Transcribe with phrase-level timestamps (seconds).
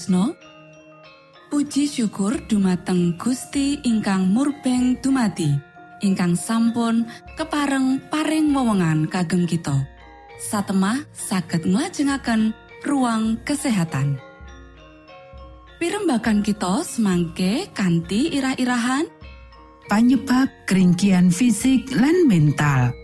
[0.00, 0.32] Sutrisno
[1.52, 5.52] Puji syukur dumateng Gusti ingkang murbeng dumati
[6.00, 7.04] ingkang sampun
[7.36, 9.76] kepareng paring wewenngan kagem kita.
[10.40, 12.56] Satemah saged nglajengaken
[12.88, 14.16] ruang kesehatan.
[15.76, 19.04] Pirembakan kita semangke kanthi irah-irahan.
[19.84, 22.94] Panyebab keringkian fisik lan mental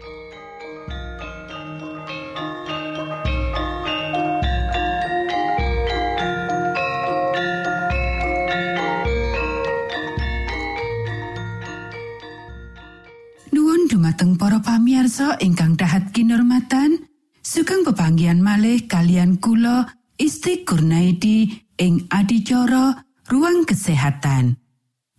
[14.57, 17.05] para pamiarsa ingkang dahat kinormatan
[17.45, 19.85] sugeng pepanggian malih kalian kula
[20.17, 21.45] Isti Kurnaidi
[21.77, 24.57] ing adicara ruang kesehatan.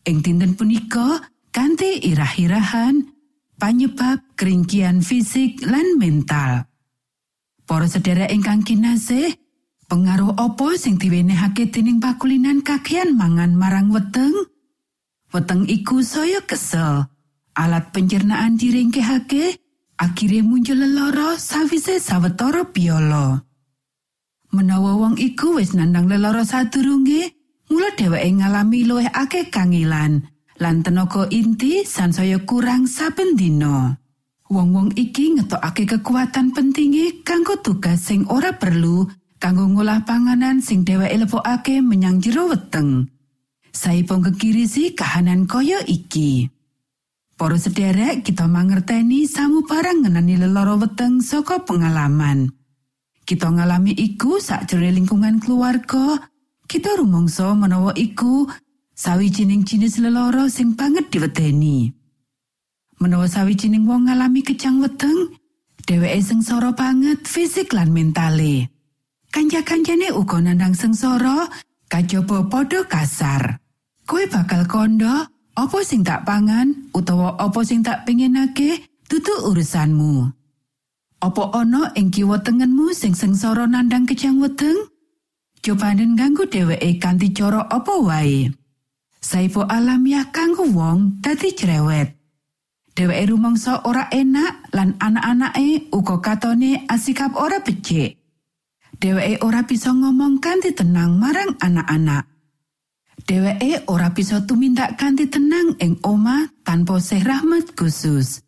[0.09, 1.21] Ing dinten punika
[1.53, 3.05] kanthi irah-irahan
[3.61, 6.65] panyebab keringkian fisik lan mental.
[7.69, 9.37] Para sedherek ingkang kinasih
[9.85, 14.33] pengaruh opo sing diwenehake dening pakulinan kakean mangan marang weteng?
[15.29, 17.05] Weteng iku saya kesel
[17.57, 19.57] alat pencernaan diringkehake
[19.97, 23.41] akhirnya muncul leloro sawise sawetara piolo
[24.53, 27.33] menawa wong iku wis nandang leloro sadurunge
[27.67, 30.23] mula dheweke ngalami luwih akeh kangilan
[30.57, 33.93] lan tenaga inti sansaya kurang saben dina.
[34.47, 39.03] Wong-wong iki ngetokake kekuatan pentinge kanggo tugas sing ora perlu
[39.37, 43.11] kanggo ngolah panganan sing dheweke lepokake menyang jero weteng.
[43.75, 46.47] Saipun kekirisi kahanan kaya iki.
[47.37, 52.49] Para sederek kita mangerteni samu barang ngenani leloro weteng saka pengalaman.
[53.29, 56.17] Kita ngalami iku sakjroning lingkungan keluarga,
[56.65, 58.49] kita rumangsa menawa iku
[58.97, 61.93] sawijining jinis leloro sing banget diwedeni.
[62.97, 65.37] Menawa sawijining wong ngalami kejang weteng,
[65.85, 68.73] dheweke sengsara banget fisik lan mentale.
[69.29, 71.45] Kanja-kanjane uga nandang sengsara
[71.85, 73.61] kajaba padha kasar.
[74.09, 80.29] Kowe bakal kondo Apa sing tak pangan utawa apa sing tak pengenake dudu urusanmu.
[81.17, 84.77] Apa ana ing kiwa tengenmu sing sengsara nandang kejang weteng?
[85.65, 88.53] Cobanen ganggu dheweke kanthi cara apa wae.
[89.17, 92.13] Saipo alamiah kanggo wong dadi cerewet.
[92.93, 98.13] Dheweke rumangsa ora enak lan anak-anake uga katone asikap ora becik.
[99.01, 102.36] Dheweke ora bisa ngomong kanthi tenang marang anak-anak.
[103.25, 108.45] Dheweke ora bisa tumindak kanthi tenang ing oma tanpa sih rahmat khusus.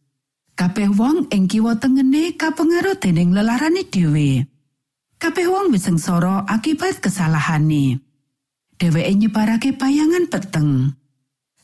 [0.54, 4.44] Kabeh wong ing kiwa tengene kapengaruh dening lelarane dhewe.
[5.16, 8.04] Kabeh wong wis sengsara akibat kesalahane.
[8.76, 11.00] Dheweke nyebarake bayangan peteng.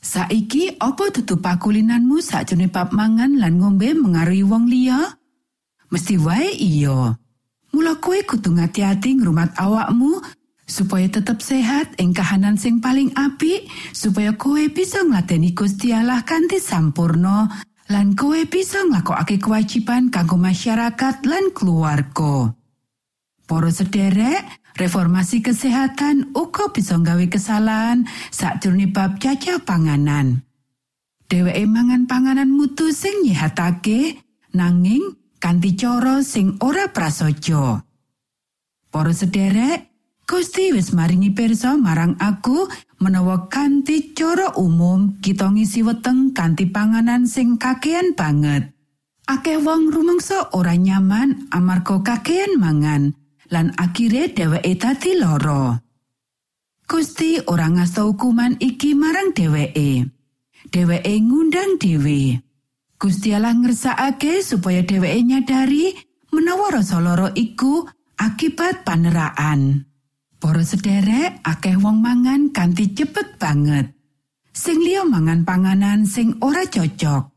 [0.06, 5.02] Saiki apa dudu pakulinanmu sakjroning bab mangan lan ngombe mengaruhi wong liya?
[5.90, 7.16] Mesti wae iya.
[7.74, 10.24] Mula kowe kudu ngati-ati ngrumat awakmu
[10.76, 13.64] supaya tetap sehat ing kahanan sing paling apik
[13.96, 17.48] supaya kowe bisa ngladeni Gusti Allah kanthi sampurno
[17.88, 22.52] lan kowe bisa nglakokake kewajiban kanggo masyarakat lan keluarga.
[23.46, 24.44] Para sederek,
[24.76, 28.04] reformasi kesehatan uga bisa nggawe kesalahan
[28.36, 30.44] sakjroning bab caca panganan.
[31.32, 34.20] Dheweke mangan panganan mutu sing nyehatake
[34.58, 37.86] nanging kanthi cara sing ora prasaja.
[38.90, 39.95] Para sederek,
[40.26, 42.66] Gusti wis maringi pirsa marang aku
[42.98, 48.74] menawa kanthi cara umum kita ngisi weteng kanthi panganan sing kakean banget.
[49.30, 53.14] Akeh wong rumangsa ora nyaman amarga kakean mangan.
[53.54, 55.78] lan akhire dheweke dadi lara.
[56.86, 60.06] Gusti ora ngasta hukuman iki marang dheweke.
[60.70, 62.42] Dheweke ngundang dhewe.
[62.96, 65.94] Gusti Allah ngersakake supaya dheweke nyadari
[66.34, 67.86] menawa rasa lara iku
[68.18, 69.86] akibat paneraan.
[70.46, 73.98] Para sederek akeh wong mangan kanthi cepet banget.
[74.54, 77.34] Sing liya mangan panganan sing ora cocok.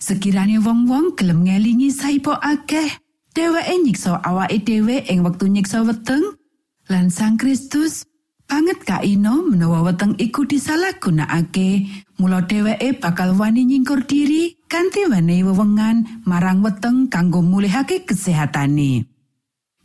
[0.00, 2.88] Sekiranya wong-wong gelem ngelingi saipo akeh,
[3.36, 6.24] dheweke nyiksa awake dhewe ing wektu nyiksa weteng
[6.88, 8.08] lan Sang Kristus
[8.48, 11.84] banget kaino menawa weteng iku disalahgunakake
[12.16, 19.11] mula dheweke bakal wani nyingkur diri kanthi wenehi wewengan marang weteng kanggo mulihake kesehatane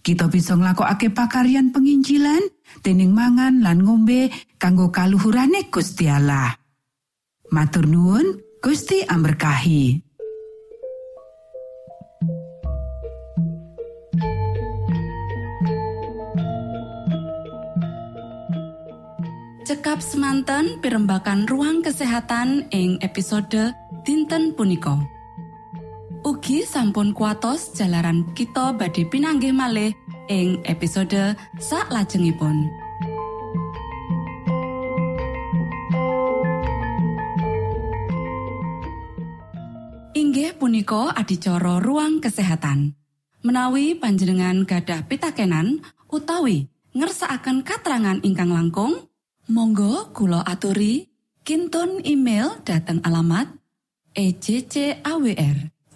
[0.07, 2.39] kita bisa nglakokake pakaryan penginjilan
[2.79, 6.55] dening mangan lan ngombe kanggo kaluhurane Gusti Allah.
[7.51, 9.99] Matur nuwun Gusti amberkahi.
[19.67, 23.75] Cekap semanten pimbakan ruang kesehatan ing episode
[24.07, 25.16] dinten punika
[26.27, 29.95] Ugi sampun kuatos jalaran kita badhe pinanggih malih
[30.27, 32.67] ing episode sak lajengipun
[40.11, 42.91] inggih punika adicara ruang kesehatan.
[43.47, 45.79] Menawi panjenengan gadah pitakenan
[46.11, 48.99] utawi ngersaakan katerangan ingkang langkung
[49.47, 51.07] Monggo Kulo aturi
[51.47, 53.47] Kinton email dateng alamat
[54.11, 55.76] ejcawr@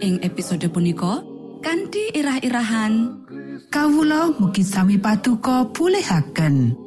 [0.00, 1.24] ing episode punika
[1.64, 3.24] kanthi irah-irahan
[3.66, 6.86] Kawulo mugi sami patuko pulihaken.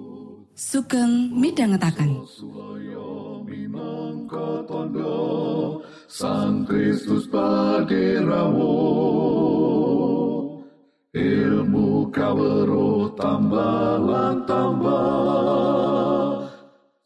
[0.59, 2.19] sugeng midhangetaken
[6.09, 8.75] Sang Kristus paderamu
[11.15, 14.03] ilmu kawero tambah
[14.43, 16.43] tambah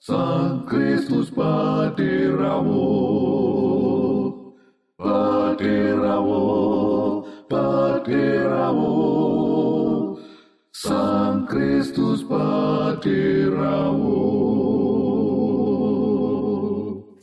[0.02, 2.90] Sang Kristus paderamu
[5.64, 8.96] paderamu paderamu
[10.76, 14.20] Sang Kristus paderamu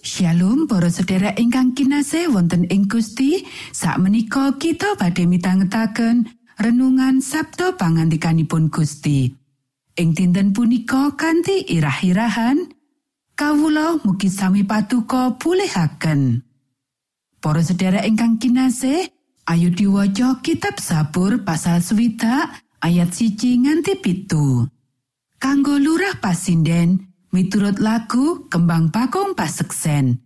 [0.00, 3.44] Shalom para sedherek ingkang kinasih wonten ing Gusti.
[3.72, 6.24] Sakmenika kita badhe mitangetaken
[6.56, 9.28] renungan Sabto pangandikanipun Gusti.
[10.00, 12.72] Ing dinten punika kanthi irah-irahan
[13.36, 16.49] kawula mugi sami patuko pulihaken
[17.40, 19.08] para sedherek ingkang kinasih
[19.48, 22.52] ayo diwaca kitab Sabur pasal swidak
[22.84, 24.68] ayat siji nganti pitu
[25.40, 30.20] kanggo lurah pasinden miturut lagu kembang bakung paseksen.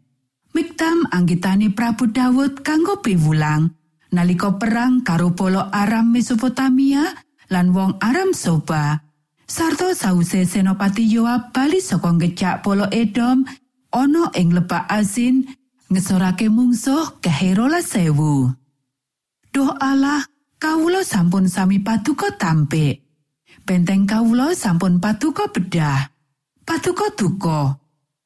[0.55, 3.75] Miktam anggitani Prabu Dawud kanggo piwulang
[4.15, 7.03] nalika perang karo polo Aram Mesopotamia
[7.51, 9.03] lan wong Aram Soba.
[9.45, 13.45] Sarto sause Senopati Yoab bali saka ngecak polo Edom
[13.93, 15.45] ana ing lebak asin
[15.93, 18.51] ngesorake mungsuh keherola sewu.
[19.55, 20.27] Duh Allah,
[20.59, 23.05] kawulo sampun sami patuko tampik.
[23.63, 26.11] Benteng kawulo sampun patuko bedah.
[26.67, 27.79] Patuko duka.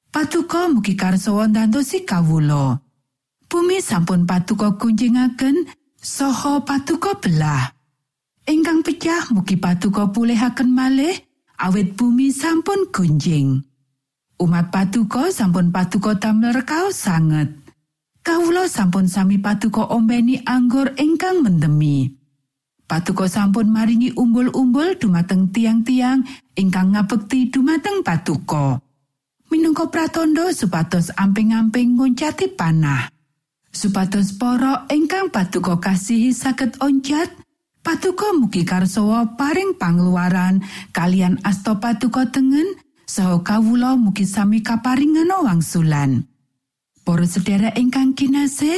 [0.09, 2.81] Patuko mugi karsawa ndantosi kawulo.
[3.49, 5.69] Bumi sampun patuko kunjingaken
[6.01, 7.77] saha patuko belah.
[8.49, 11.13] Ingkang pecah mugi patuko pulihaken malih
[11.61, 13.68] awit bumi sampun gunjing.
[14.39, 17.51] Umat patuko sampun patuko damel rekaos sanget.
[18.23, 22.07] Kawulo sampun sami patuko ombeni anggur ingkang mendemi.
[22.87, 26.23] Patuko sampun maringi umbul-umbul dumateng tiang-tiang
[26.55, 28.79] ingkang ngabekti dumateng patuko.
[29.51, 33.11] Minangka pratandha supados amping-amping ngoncati panah.
[33.75, 37.35] Supados para ingkang patuko kasihi saged oncat,
[37.83, 40.63] patuko mugi karsawa paring pangluaran
[40.95, 46.29] kalian asta patuko tengen saha kawula mugi sami kaparingan wangsulan.
[47.03, 48.77] Para sedherek ingkang kinasih,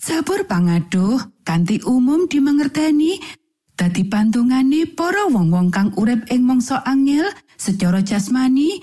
[0.00, 3.20] Sabur pangaduh kanthi umum dimengerteni
[3.76, 7.28] dadi pantungane para wong-wong kang urip ing mangsa angel
[7.60, 8.80] secara jasmani,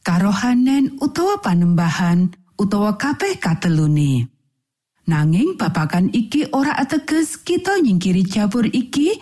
[0.00, 4.32] karohanen utawa panembahan utawa kabeh katelune.
[5.04, 9.20] Nanging babakan iki ora ateges kita nyingkiri jabur iki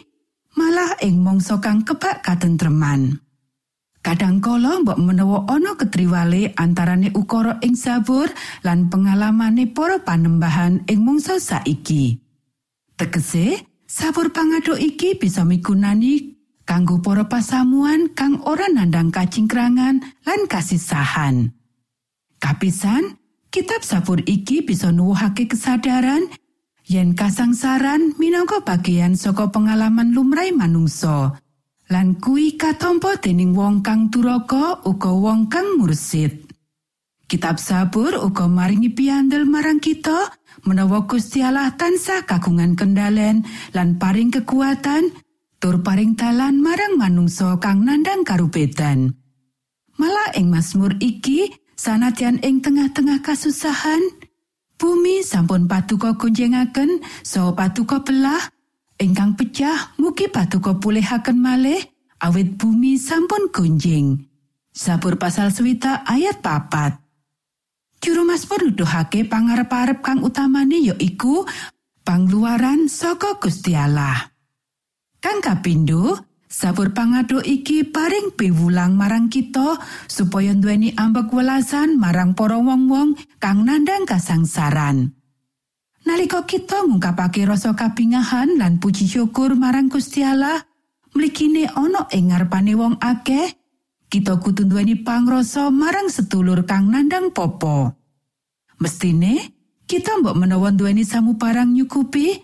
[0.55, 3.19] malah ing mangsa kang kebak katentreman.
[4.03, 8.27] Kadangkala mbok menawa ana ketriwale antarane ukara ing sabur
[8.67, 12.19] lan pengalamane para panembahan ing mangsa saiki.
[12.99, 16.35] Tegese, sabur pangado iki bisa migunani
[16.67, 21.55] kanggo para pasamuan kang ora nandang kacingkrangan lan kasisahan.
[22.43, 23.23] Kapisan,
[23.55, 26.27] kitab sabur iki bisa nuwuhake kesadaran
[26.91, 31.39] yen kasangsaran minangka bagian saka pengalaman lumrahe manungsa.
[31.93, 36.49] Lan kuwi katampa dening wong kang duraka uga wong kang mursid.
[37.29, 40.33] Kitab Sabur uga maringi piandel marang kita
[40.65, 43.45] menawa Gusti Allah tansah kagungan kendalen
[43.77, 45.13] lan paring kekuatan
[45.61, 49.13] tur paring dalan marang manungsa kang nandang karubedan.
[50.01, 54.01] Malah ing Mazmur iki sanadyan ing tengah-tengah kasusahan,
[54.81, 58.41] bumi sampun patuko kunjengaken saha patuko belah
[59.03, 61.83] ingkang pecah mugi patuko pulihaken malih
[62.23, 64.23] awit bumi sampun gunjing.
[64.73, 66.97] Sabur pasal swita ayat papat.
[68.03, 71.45] Juru Mazmur nuduhake pangarep-arep kang utamane ya iku
[72.03, 73.79] pangluaran saka Gusti.
[75.23, 76.19] Kang kapindo,
[76.51, 79.79] sabur pangado iki paring piwulang marang kita
[80.11, 85.15] supaya nduweni ambek welasan marang para wong-wong kang nandang kasangsaran.
[86.03, 90.59] Nalika kita ngungkapake rasa kabingahan lan puji syukur marang Gusti Allah,
[91.15, 93.55] mligine ana ing ngarepane wong akeh,
[94.11, 97.95] kita kudu nduweni pangrasa marang sedulur kang nandang popo.
[98.83, 99.55] Mestine
[99.87, 102.35] kita mbok menawa duweni samu barang nyukupi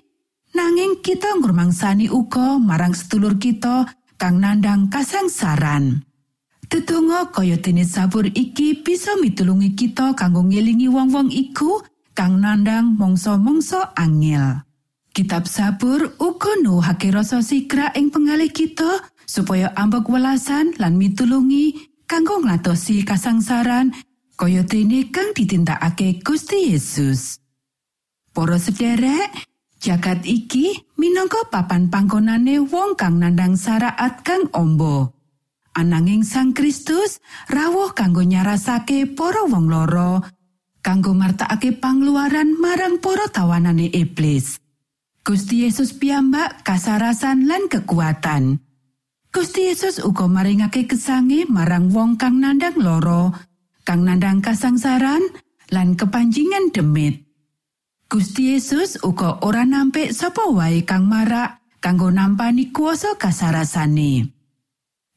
[0.55, 6.07] nanging kita ngurmangsani uga marang sedulur kita kang nandang kasangsaran
[6.69, 11.81] Tetungga kaya dene sabur iki bisa mitulungi kita kanggo ngelingi wong-wong iku
[12.19, 14.67] kang nandang mangsa-mangsa angel.
[15.15, 21.79] Kitab Sabur uga nuhake rasa sigra ing pengalih kita supaya ambek welasan lan mitulungi
[22.11, 23.95] kanggo ngatosi kasangsaran
[24.35, 27.39] kaya dene kang ditindakake Gusti Yesus.
[28.35, 29.47] Para sederek,
[29.79, 35.15] jagat iki minangka papan panggonane wong kang nandang syariat kang ombo.
[35.79, 40.27] Ananging Sang Kristus rawuh kanggo nyarasake para wong loro,
[40.89, 44.57] kanggo martakake pangluaran marang para tawanane iblis.
[45.21, 48.57] Gusti Yesus piyambak kasarasan lan kekuatan.
[49.29, 53.37] Gusti Yesus uga maringake kesange marang wong kang nandang loro,
[53.85, 55.21] kang nandang kasangsaran
[55.69, 57.21] lan kepanjingan demit.
[58.09, 64.33] Gusti Yesus uga ora nampik sapa wae kang marak kanggo nampani kuasa kasarasane.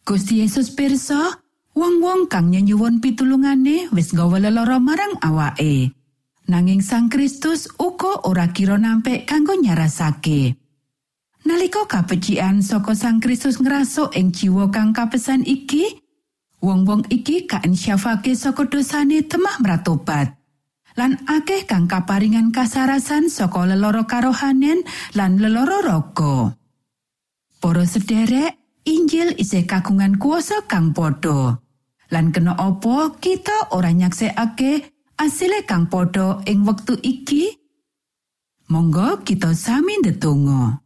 [0.04, 1.41] Gusti Yesus pirsa,
[1.76, 5.96] wong-wong kang nyuwun pitulungane wis nggawa lelara marang awake.
[6.52, 10.60] Nanging Sang Kristus uga ora kira nampik kanggo nyarasake.
[11.48, 16.04] Nalika kapecikan saka Sang Kristus ngrasuk ing jiwa kang kapesan iki,
[16.60, 20.36] wong-wong iki kaensyafake saka dosane temah mratobat.
[21.00, 24.84] Lan akeh kang kaparingan kasarasan saka lelara karohanen
[25.16, 26.52] lan lelara raga.
[27.64, 31.61] Para sederek, Injil isih kagungan kuasa kang padha.
[32.12, 34.84] Lan kena apa kita ora nyaksekake
[35.15, 37.56] asile kang padha ing wektu iki?
[38.67, 40.84] Monggo kita sami ndedonga.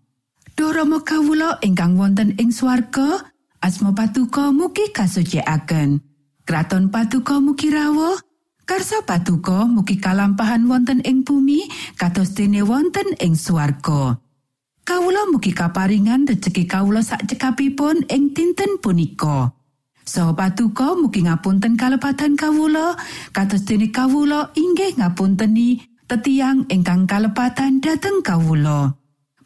[0.54, 3.26] Duh Rama kawula ingkang wonten ing swarga,
[3.58, 5.98] asma patuko mugi kasucikaken.
[6.46, 8.22] Kraton patuko mugi rawuh,
[8.70, 11.66] karsa patuko mugi kalampahan wonten ing bumi
[11.98, 14.22] kados dene wonten ing swarga.
[14.86, 19.55] Kawula mugi kaparingan rejeki kawula sak cekapipun ing dinten punika.
[20.06, 22.94] Saha patuko mugi ngapunten kalepatan kawula,
[23.34, 28.94] kados dene kawula inggih ngapunteni tetiang ingkang kalepatan dhateng kawula.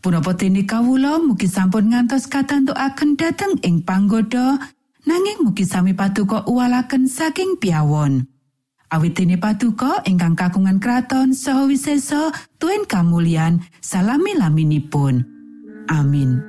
[0.04, 4.60] Punapa dene kawula mugi sampun ngantos katantukaken dhateng ing panggoda,
[5.08, 8.28] nanging mugi sami patuko uwalaken saking piawon.
[8.92, 15.24] Awit dene patuko ingkang kakungan kraton saha wisesa tuen kamulyan salami laminipun.
[15.88, 16.49] Amin.